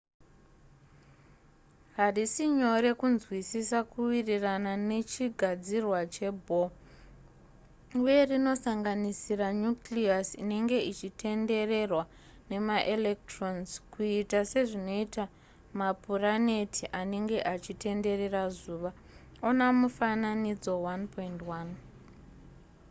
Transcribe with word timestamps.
harisi 1.97 2.43
nyore 2.59 2.91
kunzwisisa 2.99 3.79
kuwirirana 3.91 4.73
nechigadzirwa 4.89 5.99
chebohr 6.13 6.71
uye 8.03 8.21
rinosanganisira 8.31 9.47
nucleus 9.61 10.29
inenge 10.43 10.79
ichitendererwa 10.91 12.03
nemaelectrons 12.49 13.69
kuita 13.91 14.39
sezvinoita 14.51 15.23
mapuraneti 15.79 16.83
anenge 17.01 17.37
achitenderera 17.53 18.43
zuva 18.59 18.91
ona 19.47 19.65
mufananidzo 19.79 20.73
1.1 20.89 21.69